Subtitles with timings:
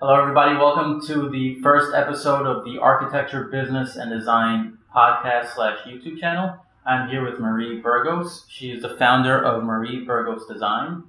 [0.00, 0.54] Hello, everybody.
[0.54, 6.54] Welcome to the first episode of the Architecture, Business, and Design podcast slash YouTube channel.
[6.86, 8.44] I'm here with Marie Burgos.
[8.48, 11.02] She is the founder of Marie Burgos Design.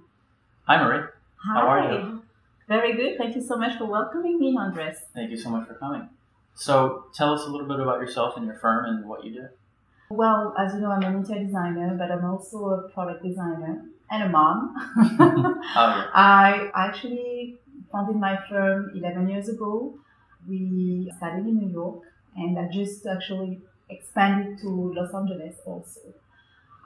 [0.64, 1.06] Hi, Marie.
[1.36, 1.60] Hi.
[1.62, 2.24] How are you?
[2.68, 3.20] Very good.
[3.20, 4.98] Thank you so much for welcoming me, Andres.
[5.14, 6.10] Thank you so much for coming.
[6.56, 9.50] So, tell us a little bit about yourself and your firm and what you do.
[10.10, 14.24] Well, as you know, I'm an interior designer, but I'm also a product designer and
[14.24, 14.76] a mom.
[15.76, 16.10] Oh, yeah.
[16.16, 17.60] I actually
[17.92, 19.96] founded my firm 11 years ago.
[20.48, 22.04] We started in New York,
[22.36, 26.02] and I just actually expanded to Los Angeles also.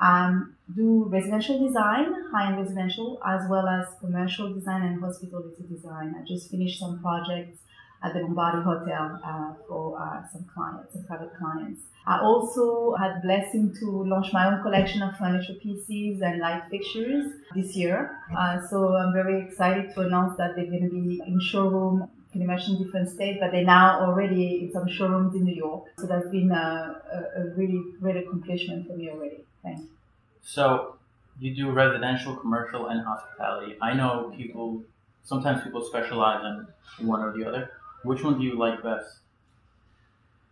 [0.01, 6.15] Um, do residential design, high-end residential, as well as commercial design and hospitality design.
[6.19, 7.59] I just finished some projects
[8.03, 11.81] at the Lombardy Hotel uh, for uh, some clients, some private clients.
[12.05, 17.31] I also had blessing to launch my own collection of furniture pieces and light fixtures
[17.55, 18.17] this year.
[18.37, 22.67] Uh, so I'm very excited to announce that they're going to be in showroom much
[22.67, 25.85] in different states, but they're now already in some showrooms in New York.
[25.99, 29.45] So that's been a, a, a really great accomplishment for me already.
[29.61, 29.89] Thank you.
[30.41, 30.95] So,
[31.39, 33.77] you do residential, commercial, and hospitality.
[33.81, 34.83] I know people,
[35.23, 36.43] sometimes people specialize
[36.99, 37.71] in one or the other.
[38.03, 39.19] Which one do you like best?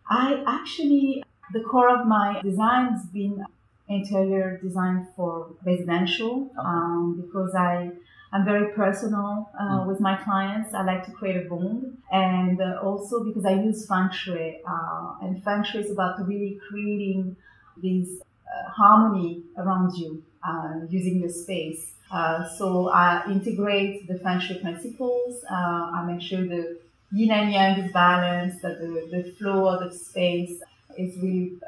[0.08, 3.44] I actually, the core of my design has been
[3.88, 6.66] interior design for residential Okay.
[6.66, 7.90] um, because I
[8.34, 9.86] I'm very personal uh, Mm.
[9.88, 10.72] with my clients.
[10.72, 15.16] I like to create a bond, and uh, also because I use feng shui, uh,
[15.22, 17.36] and feng shui is about really creating
[17.76, 21.92] this uh, harmony around you uh, using your space.
[22.10, 25.44] Uh, so I integrate the feng shui principles.
[25.50, 26.78] Uh, I make sure the
[27.12, 30.60] yin and yang is balanced, that the, the flow of the space
[30.96, 31.66] is really, uh,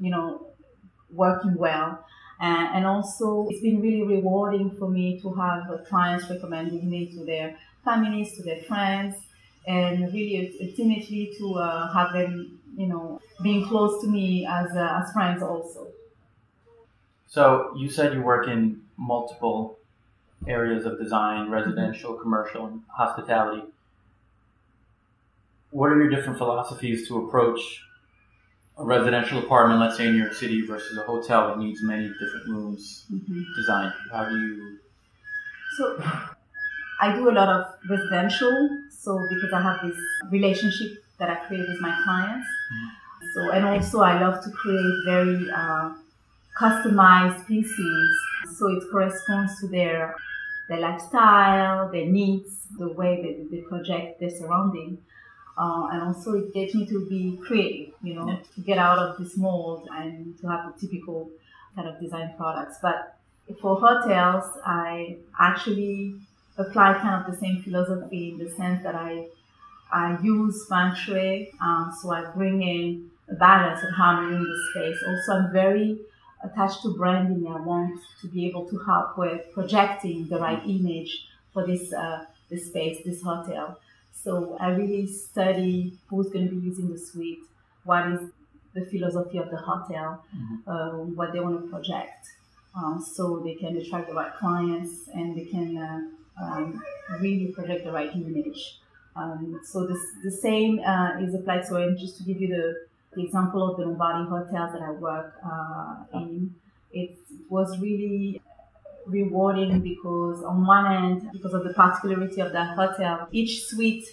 [0.00, 0.46] you know,
[1.12, 2.04] working well.
[2.40, 7.06] And, and also, it's been really rewarding for me to have uh, clients recommending me
[7.14, 9.16] to their families, to their friends,
[9.66, 15.02] and really ultimately to uh, have them, you know, being close to me as, uh,
[15.02, 15.88] as friends also.
[17.26, 19.78] So, you said you work in multiple
[20.46, 23.64] areas of design residential, commercial, and hospitality.
[25.70, 27.60] What are your different philosophies to approach
[28.78, 32.08] a residential apartment, let's say in New York City, versus a hotel that needs many
[32.20, 33.44] different rooms Mhm.
[33.56, 33.92] designed?
[34.12, 34.78] How do you.
[35.76, 36.02] So
[37.00, 38.54] I do a lot of residential.
[38.90, 39.98] So because I have this
[40.30, 42.48] relationship that I create with my clients.
[43.34, 45.90] So and also I love to create very uh,
[46.56, 48.18] customized pieces.
[48.56, 50.14] So it corresponds to their
[50.68, 54.98] their lifestyle, their needs, the way that they project their surrounding.
[55.62, 58.38] Uh, and also it gets me to be creative, you know, Yeah.
[58.54, 61.18] to get out of this mold and to have the typical
[61.74, 62.76] kind of design products.
[62.86, 62.96] But
[63.60, 65.16] for hotels, I
[65.48, 66.14] actually
[66.64, 69.12] apply kind of the same philosophy in the sense that I
[69.90, 74.58] I use feng shui, um, so I bring in a balance and harmony in the
[74.70, 74.98] space.
[75.10, 75.88] Also, I'm very
[76.46, 77.46] attached to branding.
[77.48, 81.12] I want to be able to help with projecting the right image
[81.52, 82.18] for this uh,
[82.50, 83.78] this space, this hotel.
[84.28, 87.44] So I really study who's going to be using the suite,
[87.84, 88.20] what is
[88.74, 90.56] the philosophy of the hotel, Mhm.
[90.72, 92.22] uh, what they want to project,
[92.78, 96.00] um, so they can attract the right clients and they can uh,
[96.42, 96.66] um,
[97.24, 98.60] really project the right image.
[99.16, 101.64] Um, so this, the same uh, is applied.
[101.64, 102.64] So and just to give you the,
[103.14, 106.54] the example of the Lombardy hotels that I work uh, in,
[106.92, 107.16] it
[107.48, 108.42] was really
[109.06, 114.04] rewarding because on one end, because of the particularity of that hotel, each suite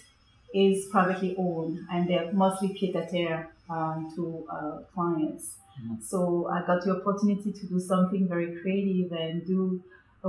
[0.64, 3.40] is privately owned and they're mostly pied-à-terre
[3.74, 4.22] um, to
[4.56, 5.44] uh, clients.
[5.80, 6.02] Mhm.
[6.10, 6.18] So
[6.56, 9.58] I got the opportunity to do something very creative and do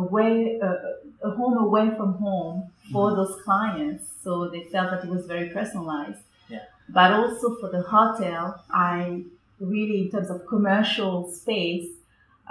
[0.03, 2.57] away uh, a home away from home
[2.91, 3.16] for Mhm.
[3.19, 4.03] those clients.
[4.23, 6.21] So they felt that it was very personalized.
[6.53, 6.66] Yeah.
[6.97, 8.43] But also for the hotel,
[8.93, 9.23] I
[9.73, 11.87] really, in terms of commercial space,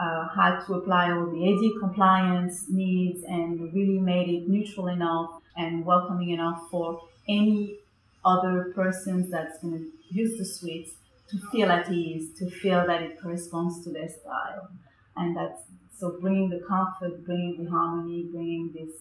[0.04, 5.30] uh, had to apply all the AD compliance needs and really made it neutral enough
[5.62, 6.86] and welcoming enough for
[7.28, 7.78] any
[8.24, 10.92] other persons that's going to use the suites
[11.28, 14.68] to feel at ease, to feel that it corresponds to their style.
[15.16, 15.62] And that's
[15.98, 18.94] so bringing the comfort, bringing the harmony, bringing this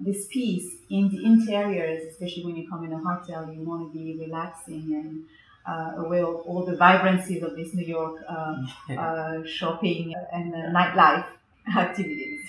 [0.00, 3.96] this peace in the interiors, especially when you come in a hotel, you want to
[3.96, 5.24] be relaxing and
[5.66, 8.56] uh, away of all the vibrancies of this New York uh,
[8.98, 11.26] uh, shopping and uh, nightlife
[11.76, 12.40] activities.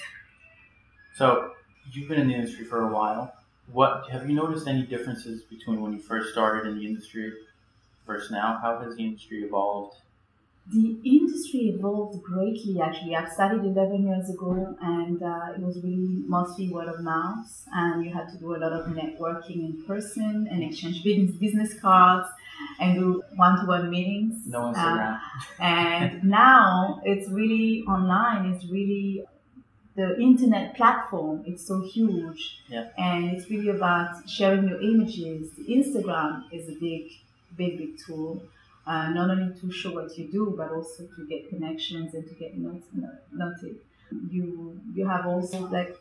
[1.15, 1.51] So
[1.91, 3.34] you've been in the industry for a while.
[3.71, 7.33] What have you noticed any differences between when you first started in the industry
[8.05, 8.59] versus now?
[8.61, 9.97] How has the industry evolved
[10.71, 13.15] The industry evolved greatly actually.
[13.15, 18.05] I started 11 years ago and uh, it was really mostly word of mouth and
[18.05, 22.29] you had to do a lot of networking in person and exchange business business cards
[22.79, 24.47] and do one-to-one meetings.
[24.47, 25.19] No Instagram.
[25.59, 28.53] Uh, and now it's really online.
[28.53, 29.23] It's really
[29.95, 31.43] the internet platform.
[31.47, 32.89] It's so huge, yeah.
[32.97, 35.51] and it's really about sharing your images.
[35.69, 37.11] Instagram is a big,
[37.55, 38.43] big, big tool.
[38.85, 42.35] Uh, not only to show what you do, but also to get connections and to
[42.35, 43.79] get noted.
[44.29, 45.97] You you have also like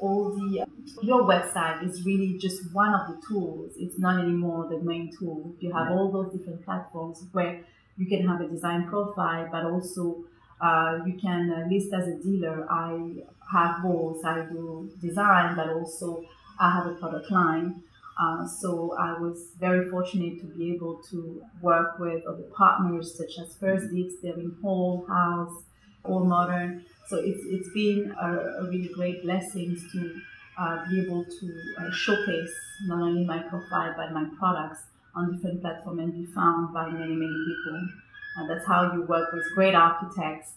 [0.00, 0.66] all the
[1.02, 3.72] your website is really just one of the tools.
[3.76, 5.52] It's not anymore the main tool.
[5.58, 7.60] You have all those different platforms where
[7.96, 10.24] you can have a design profile, but also
[10.60, 12.66] uh, you can uh, list as a dealer.
[12.70, 14.24] I have both.
[14.24, 16.24] I do design, but also
[16.60, 17.82] I have a product line.
[18.20, 23.38] Uh, so I was very fortunate to be able to work with other partners such
[23.38, 25.62] as 1stDibs, they're in Whole House,
[26.04, 28.30] AllModern, so it's, it's been a,
[28.60, 30.20] a really great blessing to
[30.58, 32.52] uh, be able to uh, showcase
[32.86, 34.80] not only my profile but my products
[35.14, 37.88] on different platforms and be found by many, many people.
[38.36, 40.52] And that's how you work with great architects,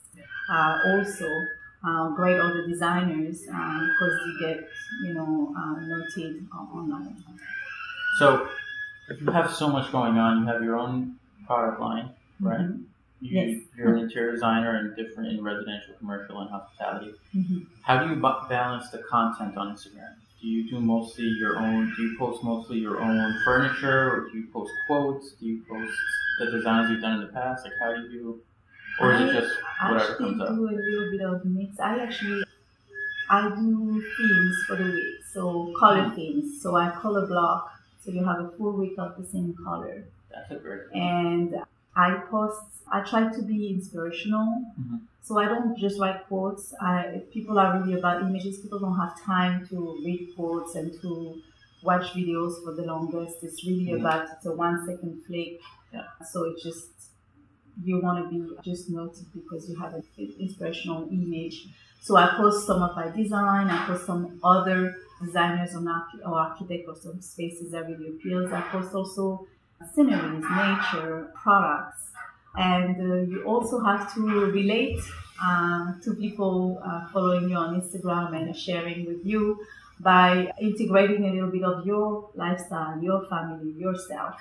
[0.49, 1.27] uh, also
[1.85, 4.69] uh, great other designers, because uh, you get,
[5.03, 7.15] you know, uh, noted online.
[8.19, 8.47] So,
[9.09, 11.15] if you have so much going on, you have your own
[11.47, 12.59] product line, right?
[12.59, 12.83] Mm-hmm.
[13.21, 13.61] You, yes.
[13.77, 17.13] You're an interior designer and different in residential, commercial, and hospitality.
[17.35, 17.59] Mm-hmm.
[17.83, 20.15] How do you balance the content on Instagram?
[20.41, 21.93] Do you do mostly your own?
[21.95, 25.33] Do you post mostly your own furniture, or do you post quotes?
[25.33, 25.93] Do you post
[26.39, 27.63] the designs you've done in the past?
[27.63, 28.41] Like, how do you,
[28.99, 30.49] or is it just whatever comes up?
[30.49, 31.79] I actually do a little bit of mix.
[31.79, 32.43] I actually
[33.29, 36.15] I do themes for the week, so color mm-hmm.
[36.15, 36.61] themes.
[36.61, 37.71] So I color block,
[38.03, 40.03] so you have a full week of the same color.
[40.33, 40.81] That's a great.
[40.93, 41.55] And
[41.95, 42.61] I post,
[42.91, 44.47] I try to be inspirational.
[44.79, 44.97] Mm-hmm.
[45.23, 46.73] So I don't just write quotes.
[46.81, 48.57] I, people are really about images.
[48.59, 51.39] People don't have time to read quotes and to
[51.83, 53.37] watch videos for the longest.
[53.43, 54.05] It's really mm-hmm.
[54.05, 55.59] about, it's a one second flick.
[55.93, 56.03] Yeah.
[56.29, 56.87] So it just,
[57.83, 60.03] you want to be just noted because you have an
[60.39, 61.67] inspirational image.
[62.01, 63.69] So I post some of my design.
[63.69, 65.83] I post some other designers or,
[66.25, 68.51] or architect or some spaces that really appeals.
[68.51, 69.47] I post also
[69.93, 72.09] sceneries, nature, products.
[72.55, 74.99] And uh, you also have to relate
[75.43, 79.59] uh, to people uh, following you on Instagram and sharing with you
[80.01, 84.35] by integrating a little bit of your lifestyle, your family, yourself,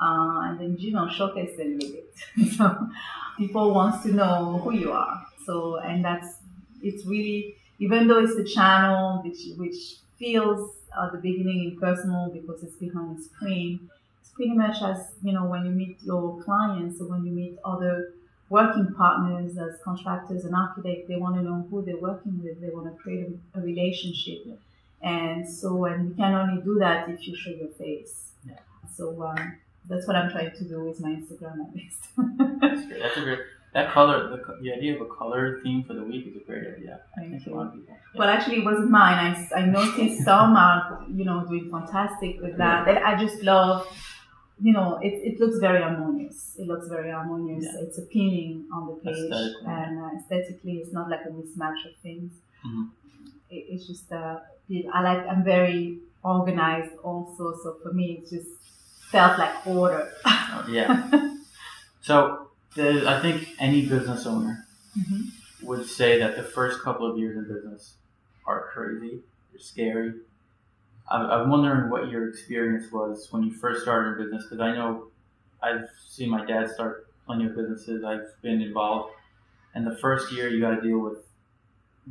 [0.00, 2.52] uh, and then you know showcase a little bit.
[2.56, 2.88] so
[3.36, 5.26] people wants to know who you are.
[5.44, 6.38] So and that's
[6.82, 12.62] it's really even though it's a channel which which feels at the beginning impersonal because
[12.62, 13.88] it's behind a screen
[14.20, 17.56] It's pretty much as you know when you meet your clients or when you meet
[17.64, 18.12] other
[18.50, 22.70] working partners as contractors and architects they want to know who they're working with they
[22.70, 24.40] want to create a, a relationship
[25.02, 28.54] and so and you can only do that if you show your face yeah.
[28.94, 29.56] so um,
[29.88, 32.08] that's what i'm trying to do with my instagram at least
[32.60, 33.40] that's great that's a great
[33.74, 36.66] that color, the, the idea of a color theme for the week is a great
[36.66, 37.00] idea.
[37.16, 37.54] I Thank think you.
[37.54, 37.94] a lot of people.
[37.94, 38.18] Yeah.
[38.18, 39.18] Well, actually, it wasn't mine.
[39.54, 42.88] I, I noticed some are, you know, doing fantastic with that.
[42.88, 43.86] And I just love
[44.60, 46.56] you know, it, it looks very harmonious.
[46.58, 47.64] It looks very harmonious.
[47.64, 47.82] Yeah.
[47.82, 52.32] It's appealing on the page, and uh, aesthetically, it's not like a mismatch of things.
[52.66, 52.82] Mm-hmm.
[53.50, 54.38] It, it's just uh,
[54.92, 55.26] I like.
[55.26, 57.54] I'm very organized, also.
[57.62, 58.50] So for me, it just
[59.10, 60.10] felt like order.
[60.68, 61.32] yeah.
[62.00, 64.66] so I think any business owner
[64.98, 65.66] mm-hmm.
[65.66, 67.94] would say that the first couple of years in business
[68.46, 69.20] are crazy.
[69.50, 70.12] They're scary
[71.10, 75.08] I'm wondering what your experience was when you first started in business, because I know
[75.62, 78.04] I've seen my dad start plenty of businesses.
[78.04, 79.14] I've been involved,
[79.74, 81.18] and the first year you got to deal with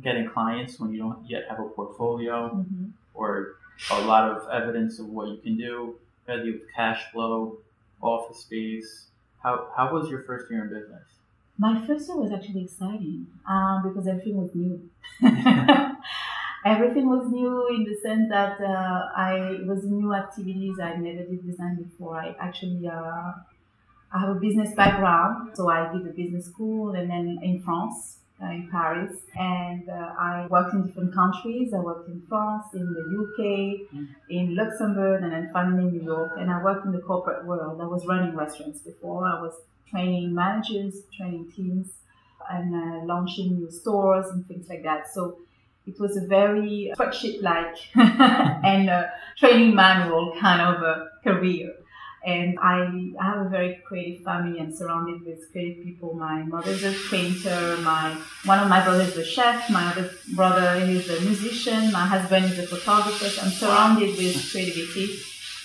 [0.02, 2.86] getting clients when you don't yet have a portfolio mm-hmm.
[3.14, 3.56] or
[3.90, 5.94] a lot of evidence of what you can do.
[6.28, 7.58] You to deal with cash flow,
[8.02, 9.06] office space.
[9.42, 11.04] How how was your first year in business?
[11.58, 14.88] My first year was actually exciting um, because everything was new.
[16.64, 20.78] everything was new in the sense that uh, I was new activities.
[20.80, 22.16] I never did design before.
[22.16, 23.32] I actually uh,
[24.12, 28.18] I have a business background, so I did a business school and then in France.
[28.40, 31.74] Uh, in Paris, and uh, I worked in different countries.
[31.74, 34.06] I worked in France, in the UK, mm.
[34.30, 36.34] in Luxembourg, and then finally in New York.
[36.38, 37.80] And I worked in the corporate world.
[37.80, 39.26] I was running restaurants before.
[39.26, 39.54] I was
[39.90, 41.88] training managers, training teams,
[42.48, 45.12] and uh, launching new stores and things like that.
[45.12, 45.38] So
[45.86, 51.74] it was a very spreadsheet like and a training manual kind of a career.
[52.28, 52.76] And I,
[53.18, 56.12] I have a very creative family and surrounded with creative people.
[56.12, 57.78] My mother's a painter.
[57.78, 58.04] My
[58.44, 59.70] one of my brothers is a chef.
[59.70, 61.90] My other brother is a musician.
[61.90, 63.28] My husband is a photographer.
[63.30, 65.08] So I'm surrounded with creativity.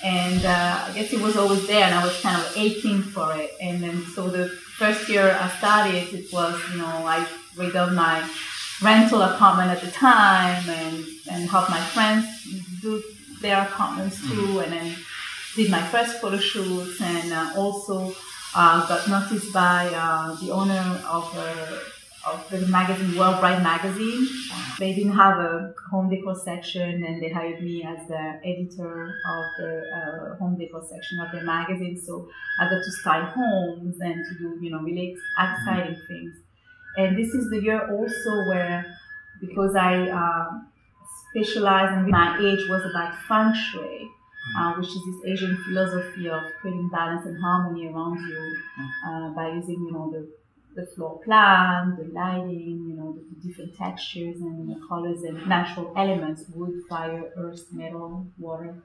[0.06, 3.36] And uh, I guess it was always there, and I was kind of aching for
[3.36, 3.52] it.
[3.60, 4.48] And then so the
[4.80, 7.28] first year I started, it was you know I
[7.58, 8.18] redone my
[8.82, 10.96] rental apartment at the time and
[11.32, 12.26] and helped my friends
[12.82, 13.04] do
[13.42, 14.96] their apartments too, and then
[15.56, 18.14] did my first photo shoots and uh, also
[18.56, 21.26] uh, got noticed by uh, the owner of,
[22.28, 24.28] of the magazine, World Bride magazine.
[24.80, 29.46] They didn't have a home decor section and they hired me as the editor of
[29.58, 32.02] the uh, home decor section of their magazine.
[32.04, 32.28] So
[32.60, 36.34] I got to style homes and to do, you know, really exciting things.
[36.98, 38.86] And this is the year also where,
[39.42, 40.68] because I um,
[41.30, 44.10] specialized and my age was about feng shui,
[44.58, 48.58] uh, which is this Asian philosophy of creating balance and harmony around you
[49.08, 50.28] uh, by using, you know, the,
[50.76, 55.94] the floor plan, the lighting, you know, the different textures and the colors and natural
[55.96, 58.76] elements, wood, fire, earth, metal, water.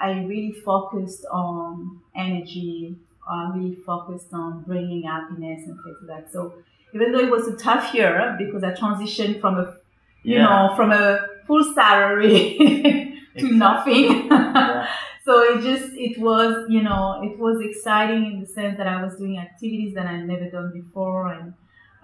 [0.00, 2.96] I really focused on energy.
[3.28, 6.32] I really focused on bringing happiness and things like that.
[6.32, 6.54] So
[6.94, 9.76] even though it was a tough year because I transitioned from a,
[10.22, 10.44] you yeah.
[10.44, 14.28] know, from a full salary to nothing.
[14.28, 14.86] yeah.
[15.24, 19.02] So it just it was you know it was exciting in the sense that I
[19.02, 21.54] was doing activities that I never done before, and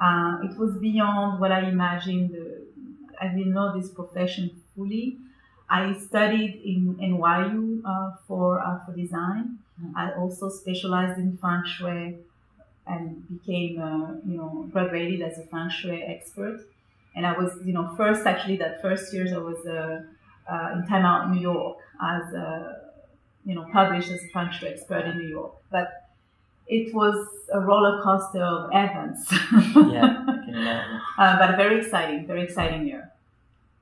[0.00, 2.34] uh, it was beyond what I imagined.
[3.20, 5.18] I didn't know this profession fully.
[5.68, 9.58] I studied in NYU uh, for uh, for design.
[9.78, 9.96] Mm-hmm.
[9.98, 12.16] I also specialized in feng shui
[12.86, 16.60] and became uh, you know graduated as a feng shui expert.
[17.14, 20.06] And I was you know first actually that first years I was a
[20.50, 22.90] uh, in Time Out New York as a,
[23.44, 25.52] you know, published as a feng shui expert in New York.
[25.70, 26.10] But
[26.66, 29.30] it was a roller coaster of events.
[29.92, 31.00] yeah, I can.
[31.18, 33.10] Uh, but very exciting, very exciting year.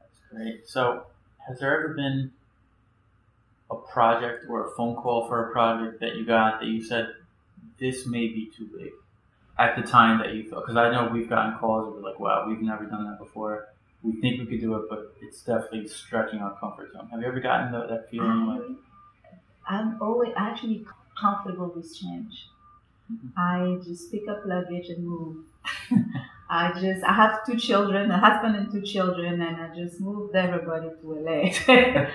[0.00, 0.68] That's great.
[0.68, 1.04] So,
[1.46, 2.32] has there ever been
[3.70, 7.08] a project or a phone call for a project that you got that you said
[7.78, 8.92] this may be too big
[9.58, 10.60] at the time that you thought?
[10.60, 13.68] Because I know we've gotten calls where we're like, "Wow, we've never done that before."
[14.02, 17.08] We think we could do it, but it's definitely stretching our comfort zone.
[17.10, 18.62] Have you ever gotten the, that feeling like?
[19.68, 20.86] I'm always actually
[21.20, 22.48] comfortable with change.
[23.12, 23.28] Mm-hmm.
[23.36, 25.44] I just pick up luggage and move.
[26.50, 30.34] I just I have two children, a husband and two children, and I just moved
[30.34, 31.50] everybody to LA.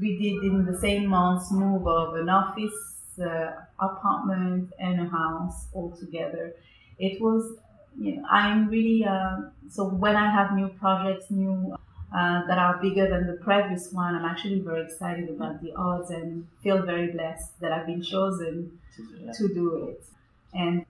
[0.00, 2.74] we did in the same month move of an office,
[3.18, 6.54] uh, apartment, and a house all together.
[6.98, 7.56] It was
[7.98, 11.76] you know, I'm really uh, so when I have new projects, new
[12.12, 16.10] uh, that are bigger than the previous one, I'm actually very excited about the odds
[16.10, 20.04] and feel very blessed that I've been chosen to, to do it.
[20.52, 20.84] And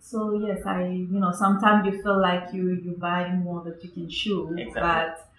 [0.00, 3.90] so yes, I you know sometimes you feel like you you buy more that you
[3.90, 4.80] can chew, exactly.
[4.80, 5.30] but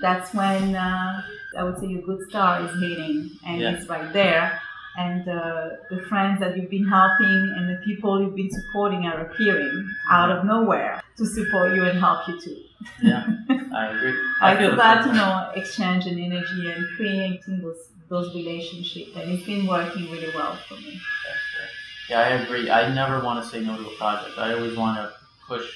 [0.00, 1.22] that's when uh,
[1.56, 3.70] I would say your good star is hitting and yeah.
[3.70, 4.60] it's right there
[4.96, 9.26] and uh, the friends that you've been helping and the people you've been supporting are
[9.26, 12.56] appearing out of nowhere to support you and help you too.
[13.02, 13.26] yeah,
[13.74, 14.14] I agree.
[14.40, 19.46] I feel about you know exchange and energy and creating those those relationships, and it's
[19.46, 21.00] been working really well for me.
[22.08, 22.70] Yeah, I agree.
[22.70, 24.38] I never want to say no to a project.
[24.38, 25.12] I always want to
[25.48, 25.66] push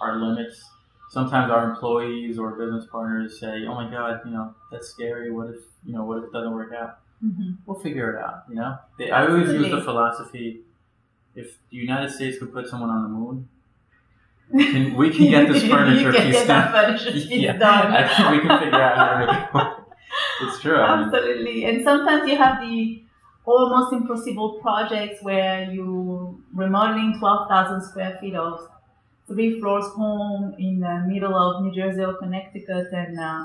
[0.00, 0.64] our limits.
[1.10, 5.30] Sometimes our employees or business partners say, "Oh my God, you know that's scary.
[5.30, 7.52] What if you know what if it doesn't work out?" Mm-hmm.
[7.66, 8.44] We'll figure it out.
[8.48, 10.60] You know, they, I always use the philosophy:
[11.34, 13.48] if the United States could put someone on the moon,
[14.50, 16.98] we can, we can get this furniture piece done.
[17.28, 17.92] yeah, done.
[17.92, 19.76] I think we can figure out how to make it work.
[20.42, 20.80] It's true.
[20.80, 23.02] Absolutely, and sometimes you have the
[23.44, 28.66] almost impossible projects where you remodeling twelve thousand square feet of
[29.28, 33.44] three floors home in the middle of New Jersey or Connecticut, and uh,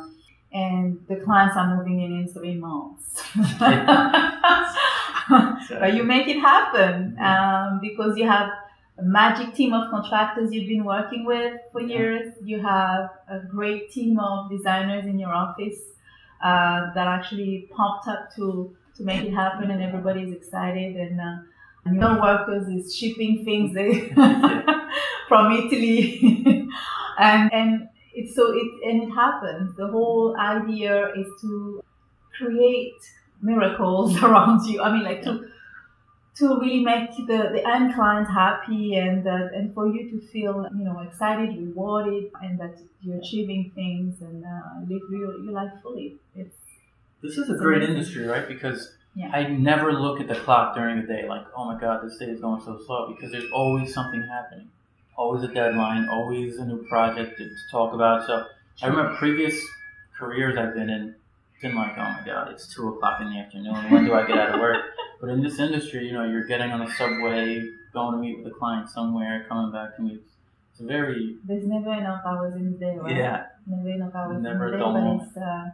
[0.56, 3.22] and the clients are moving in in three months.
[5.70, 8.50] but you make it happen um, because you have
[8.98, 12.34] a magic team of contractors you've been working with for years.
[12.42, 15.82] You have a great team of designers in your office
[16.42, 20.96] uh, that actually pumped up to to make it happen, and everybody's excited.
[20.96, 21.36] And uh,
[21.92, 23.74] your workers is shipping things
[25.28, 26.70] from Italy,
[27.20, 29.76] and and it's so it and it happens.
[29.76, 31.84] The whole idea is to
[32.38, 32.94] create
[33.42, 34.82] miracles around you.
[34.82, 35.48] I mean, like to
[36.36, 40.68] to really make the, the end client happy and uh, and for you to feel
[40.78, 45.72] you know excited, rewarded, and that you're achieving things and uh, live your, your life
[45.82, 46.16] fully.
[46.36, 46.58] It's
[47.22, 47.96] this is a great amazing.
[47.96, 48.48] industry, right?
[48.48, 49.32] Because Yeah.
[49.34, 52.26] I never look at the clock during the day like, oh my god, this day
[52.36, 54.68] is going so slow because there's always something happening,
[55.18, 58.26] always a deadline, always a new project to, to talk about.
[58.28, 58.46] So
[58.82, 59.60] I remember previous
[60.18, 61.16] careers I've been in,
[61.62, 63.74] been like, oh my god, it's two o'clock in the afternoon.
[63.92, 64.84] When do I get out of work?
[65.22, 68.52] But in this industry, you know, you're getting on the subway, going to meet with
[68.52, 70.22] a client somewhere, coming back to meet.
[70.72, 73.16] It's very There's never enough hours in the day, right?
[73.16, 73.46] yeah.
[73.66, 75.70] Never enough hours Never in the a day, but it's uh,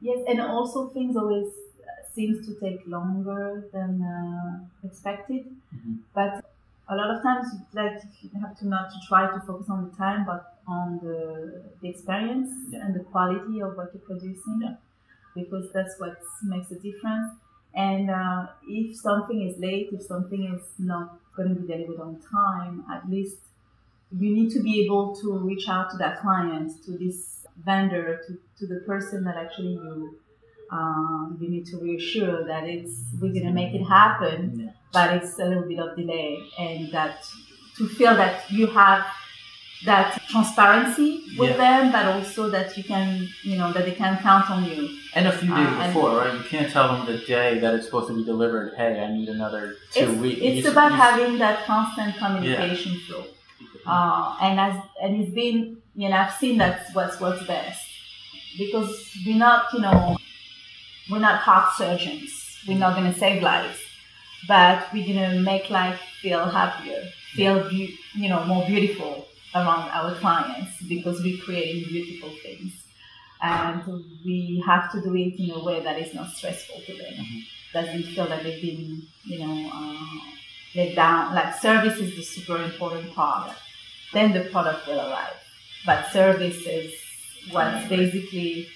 [0.00, 5.46] yes, and also things always uh, seems to take longer than uh, expected.
[5.72, 5.98] Mhm.
[6.12, 6.41] But
[6.88, 9.96] a lot of times, like you have to not to try to focus on the
[9.96, 12.84] time, but on the, the experience Yeah.
[12.86, 14.76] and the quality of what you're producing, Yeah.
[15.34, 17.32] because that's what makes a difference.
[17.74, 22.20] And uh, if something is late, if something is not going to be delivered on
[22.20, 23.38] time, at least
[24.10, 28.38] you need to be able to reach out to that client, to this vendor, to,
[28.58, 30.18] to the person that actually you
[30.72, 34.70] um, you need to reassure that it's we're gonna make it happen, Yeah.
[34.96, 37.16] but it's a little bit of delay, and that
[37.76, 39.04] to feel that you have
[39.84, 44.48] that transparency with them, but also that you can, you know, that they can count
[44.48, 44.80] on you.
[45.16, 46.34] And a few days Uh, before, right?
[46.34, 48.74] You can't tell them the day that it's supposed to be delivered.
[48.76, 50.40] Hey, I need another two it's, weeks.
[50.40, 53.24] It's You- about having that constant communication flow.
[53.84, 55.58] Uh, and as and it's been,
[55.96, 57.82] you know, I've seen that's what's what's best
[58.56, 58.90] because
[59.26, 60.16] we're not, you know,
[61.12, 62.30] we're not heart surgeons.
[62.68, 63.78] We're not gonna save lives,
[64.48, 67.02] but we're gonna make life feel happier,
[67.34, 72.72] feel beau- you know more beautiful around our clients because we're creating beautiful things,
[73.42, 73.82] and
[74.24, 77.14] we have to do it in a way that is not stressful to them.
[77.24, 77.42] Mhm.
[77.72, 79.70] Doesn't feel that they've been, you know.
[79.78, 80.20] Uh,
[80.74, 81.34] let down.
[81.34, 83.52] Like service is the super important part.
[84.14, 85.36] Then the product will arrive.
[85.84, 86.94] But service is
[87.50, 88.68] what basically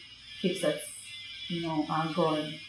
[0.42, 0.80] keeps us,
[1.48, 1.84] you know, in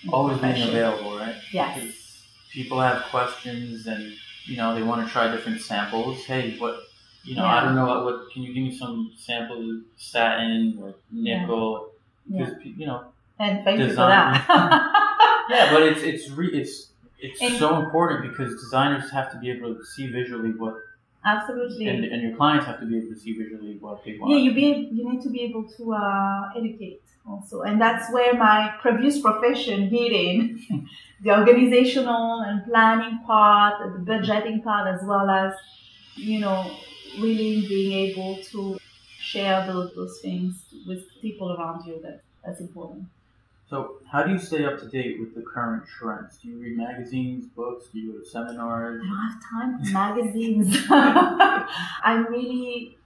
[0.03, 1.35] the Always being available, right?
[1.51, 2.23] Yes.
[2.51, 4.13] People have questions and
[4.45, 6.23] you know they want to try different samples.
[6.25, 6.79] Hey, what?
[7.23, 8.31] You know, I don't know what, what.
[8.31, 11.91] Can you give me some samples of satin or nickel?
[12.29, 12.45] Yeah.
[12.45, 13.05] Because you know,
[13.39, 14.45] And thank you for that.
[15.49, 19.49] yeah, but it's it's re, it's it's And- so important because designers have to be
[19.51, 20.75] able to see visually what,
[21.25, 21.87] Absolutely.
[21.87, 24.31] and, and your clients have to be able to see visually what they want.
[24.31, 28.33] yeah, you be you need to be able to uh, educate also, and that's where
[28.33, 30.87] my previous profession hit in
[31.23, 35.53] the organizational and planning part, the budgeting part, as well as
[36.15, 36.71] you know
[37.19, 38.77] really being able to
[39.19, 41.99] share those, those things with people around you.
[42.01, 43.07] That that's important.
[43.69, 46.37] So, how do you stay up to date with the current trends?
[46.37, 47.87] Do you read magazines, books?
[47.91, 49.01] Do you go to seminars?
[49.03, 50.77] I don't have time for magazines.
[50.89, 52.96] I'm really,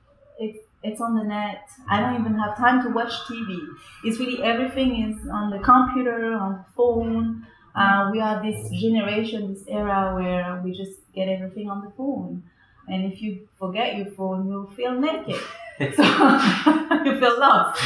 [0.83, 1.69] it's, on the net.
[1.89, 3.59] I don't even have time to watch TV.
[4.03, 7.45] It's really everything is on the computer, on the phone.
[7.75, 12.43] Uh, we are this generation, this era where we just get everything on the phone.
[12.87, 15.41] And if you forget your phone, you'll feel naked.
[15.79, 16.03] So
[17.05, 17.81] you feel lost.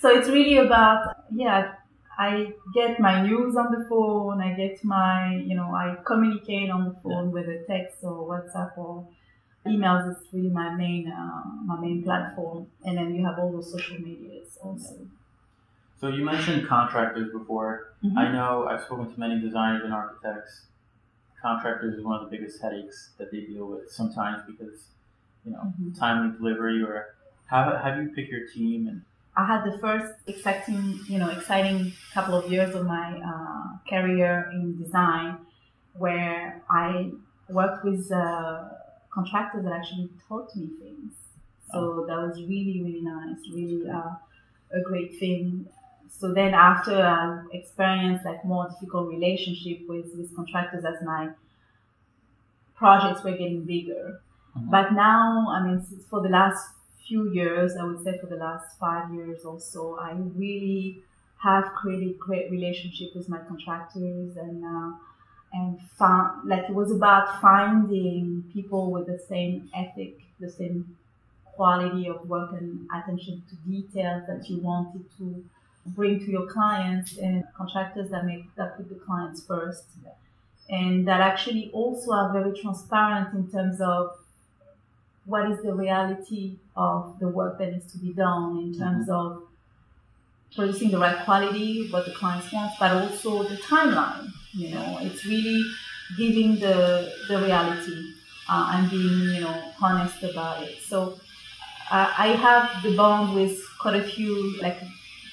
[0.00, 1.74] So it's really about, yeah,
[2.18, 4.40] I get my news on the phone.
[4.40, 8.76] I get my, you know, I communicate on the phone with a text or WhatsApp
[8.76, 9.06] or
[9.66, 10.10] emails.
[10.10, 12.66] Is really my main, uh, my main platform.
[12.84, 14.96] And then you have all those social medias also.
[16.00, 17.92] So, you mentioned contractors before.
[18.04, 18.16] Mhm.
[18.16, 20.66] I know I've spoken to many designers and architects.
[21.40, 24.88] Contractors is one of the biggest headaches that they deal with sometimes because,
[25.44, 25.98] you know, Mhm.
[25.98, 27.14] timely delivery or
[27.46, 29.02] how, how do you pick your team and
[29.38, 34.50] I had the first exciting, you know, exciting couple of years of my uh, career
[34.50, 35.36] in design,
[35.92, 37.12] where I
[37.50, 38.64] worked with uh,
[39.16, 41.12] contractors that actually taught me things.
[41.72, 44.12] So that was really, really nice, really uh,
[44.78, 45.66] a great thing.
[46.18, 51.22] So then after I experienced like more difficult relationship with, with contractors as my
[52.74, 54.20] projects were getting bigger.
[54.56, 54.70] Mhm.
[54.74, 55.78] But now, I mean,
[56.10, 56.62] for the last
[57.06, 60.10] few years, I would say for the last five years or so, I
[60.44, 61.02] really
[61.38, 64.90] have created great relationship with my contractors and uh,
[65.56, 70.96] and found like it was about finding people with the same ethic, the same
[71.54, 75.44] quality of work and attention to details that you wanted to
[75.86, 79.84] bring to your clients and contractors that make that put the clients first
[80.68, 84.18] and that actually also are very transparent in terms of
[85.24, 89.36] what is the reality of the work that needs to be done in terms mm-hmm.
[89.36, 89.42] of
[90.54, 94.30] producing the right quality, what the clients want, but also the timeline.
[94.56, 95.60] You know, it's really
[96.16, 96.76] giving the
[97.28, 97.98] the reality
[98.48, 100.76] uh, and being you know honest about it.
[100.90, 100.98] So
[101.90, 104.32] uh, I have the bond with quite a few
[104.66, 104.78] like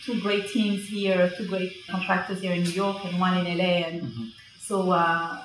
[0.06, 3.74] two great teams here, two great contractors here in New York and one in LA,
[3.90, 4.28] and Mhm.
[4.68, 5.38] So uh,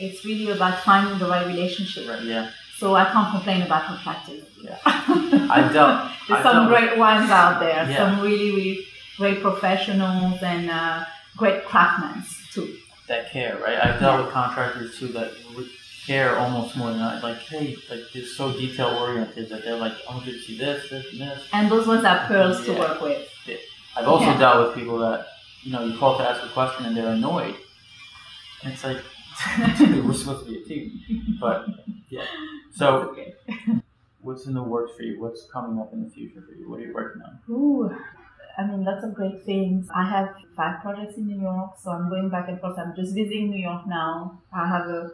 [0.00, 2.08] it's really about finding the right relationship.
[2.08, 2.50] Right, yeah.
[2.80, 4.44] So I can't complain about contractors.
[4.66, 4.78] Yeah.
[4.84, 5.98] I don't.
[6.28, 7.82] There's I some dealt- great ones out there.
[7.88, 7.96] Yeah.
[8.02, 8.78] Some really, really
[9.16, 11.04] great professionals and uh,
[11.36, 12.16] great craftsmen
[12.52, 12.68] too.
[13.08, 13.78] That care, right?
[13.82, 15.68] I've dealt with contractors too that would
[16.06, 17.20] care almost more than I.
[17.20, 20.38] Like, hey, like they're so detail oriented that they're like, oh, I want you to
[20.40, 21.42] see this, this, and this.
[21.52, 23.28] And those ones are pearls to work with.
[23.96, 24.38] I've also Yeah.
[24.38, 25.26] dealt with people that,
[25.62, 27.54] you know, you call to ask a question and they're annoyed.
[28.62, 28.98] And it's like,
[29.80, 31.36] we're supposed to be a team.
[31.40, 31.66] But,
[32.08, 32.24] yeah.
[32.74, 33.34] So, Okay.
[34.20, 35.20] what's in the works for you?
[35.20, 36.68] What's coming up in the future for you?
[36.68, 37.38] What are you working on?
[37.50, 37.96] Ooh,
[38.58, 39.88] I mean, lots of great things.
[39.94, 42.78] I have five projects in New York, so I'm going back and forth.
[42.78, 44.38] I'm just visiting New York now.
[44.52, 45.10] I have a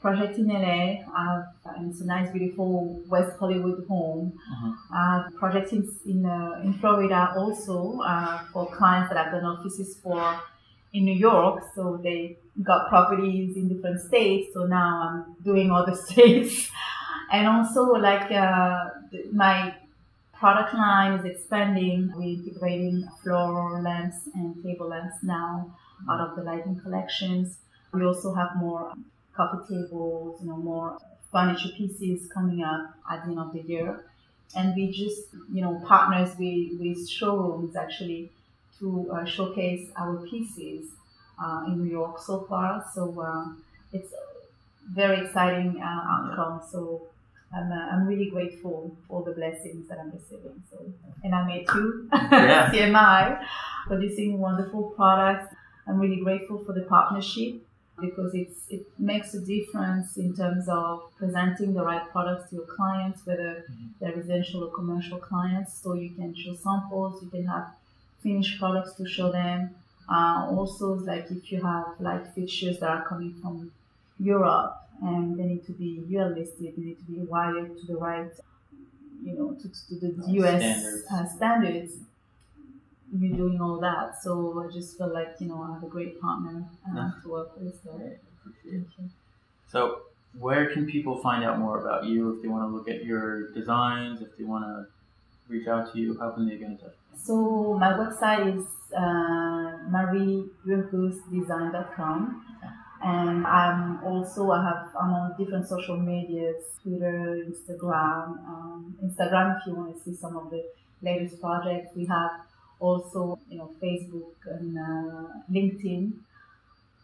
[0.00, 1.00] project in LA.
[1.16, 1.44] I have,
[1.76, 4.32] and it's a nice, beautiful West Hollywood home.
[4.52, 4.74] Mhm.
[4.92, 9.46] I have projects in in, uh, in Florida also uh, for clients that I've done
[9.46, 10.20] offices for
[10.92, 11.62] in New York.
[11.74, 14.52] So they got properties in different states.
[14.52, 16.70] So now I'm doing other states,
[17.32, 18.90] and also like uh,
[19.32, 19.74] my
[20.44, 22.12] product line is expanding.
[22.14, 25.74] We're integrating floral lamps and table lamps now
[26.06, 27.56] out of the lighting collections.
[27.94, 28.92] We also have more
[29.34, 30.98] coffee tables, you know, more
[31.32, 34.04] furniture pieces coming up at the end of the year.
[34.54, 38.30] And we just, you know, partners with, with showrooms actually
[38.80, 40.90] to uh, showcase our pieces
[41.42, 42.84] uh, in New York so far.
[42.94, 43.46] So uh,
[43.94, 44.12] it's
[44.92, 46.60] very exciting uh, outcome.
[46.70, 47.06] So
[47.56, 50.62] I'm, uh, I'm really grateful for the blessings that I'm receiving.
[50.70, 50.84] So,
[51.22, 52.70] and I met you, Yeah.
[52.70, 53.44] CMI,
[53.86, 55.54] producing wonderful products.
[55.86, 57.54] I'm really grateful for the partnership
[58.00, 62.66] because it's it makes a difference in terms of presenting the right products to your
[62.76, 63.90] clients, whether Mhm.
[64.00, 65.74] they're residential or commercial clients.
[65.82, 67.66] So you can show samples, you can have
[68.20, 69.70] finished products to show them.
[70.08, 73.70] Uh, also, like if you have light fixtures that are coming from
[74.18, 77.96] Europe and they need to be UL listed, they need to be wired to the
[77.96, 78.32] right,
[79.22, 81.04] you know, to, to the Uh, US standards.
[81.12, 81.92] Uh, standards.
[83.16, 86.20] You're doing all that, so I just feel like you know I have a great
[86.20, 87.10] partner uh, Yeah.
[87.22, 87.74] to work with.
[87.84, 89.08] So, Right, appreciate you.
[89.68, 89.80] So,
[90.38, 93.52] where can people find out more about you if they want to look at your
[93.52, 94.86] designs, if they want to
[95.52, 96.16] reach out to you?
[96.18, 96.94] How can they get in touch?
[97.16, 102.44] So my website is uh, marieburgosdesign.com
[103.02, 109.66] and I'm also I have I'm on different social medias Twitter Instagram um, Instagram if
[109.66, 110.64] you want to see some of the
[111.02, 112.30] latest projects we have
[112.80, 116.12] also you know Facebook and uh, LinkedIn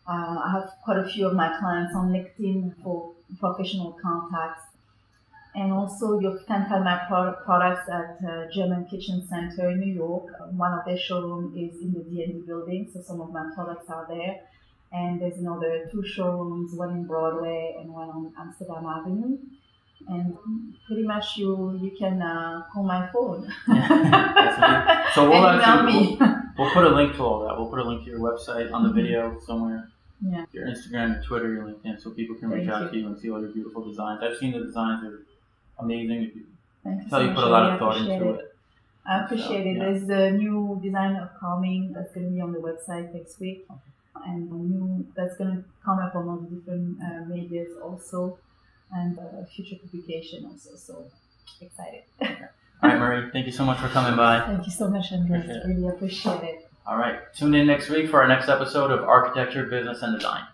[0.08, 4.64] uh, I have quite a few of my clients on LinkedIn for professional contacts
[5.54, 9.92] and also you can find my pro- products at uh, German Kitchen Center in New
[9.92, 10.26] York.
[10.52, 14.06] One of their showroom is in the D&D building, so some of my products are
[14.08, 14.40] there.
[14.92, 19.38] And there's another two showrooms, one in Broadway and one on Amsterdam Avenue.
[20.08, 20.36] And
[20.86, 23.46] pretty much you you can uh, call my phone.
[25.14, 26.18] So we'll actually me.
[26.58, 27.56] we'll put a link to all that.
[27.58, 28.94] We'll put a link to your website on the Mhm.
[28.94, 29.88] video somewhere.
[30.22, 30.44] Yeah.
[30.52, 32.88] Your Instagram, your Twitter, your LinkedIn, so people can reach Thank out you.
[32.90, 34.20] to you and see all your beautiful designs.
[34.22, 35.20] I've seen the designs; they're
[35.78, 36.44] amazing.
[36.84, 38.40] Thank you so you put a lot I of thought appreciate into it.
[38.40, 38.54] it.
[39.06, 39.76] I appreciate it.
[39.76, 39.84] yeah.
[39.84, 43.66] There's a new design upcoming that's going to be on the website next week,
[44.26, 48.38] and new that's going to come up on all the different uh, medias also,
[48.92, 50.76] and uh, future publication also.
[50.76, 51.04] So
[51.60, 52.04] excited!
[52.82, 54.40] All right, Marie, thank you so much for coming by.
[54.46, 55.44] Thank you so much, Andres.
[55.44, 55.66] Appreciate.
[55.66, 56.70] Really appreciate it.
[56.86, 60.44] All right, tune in next week for our next episode of Architecture, Business, and Design.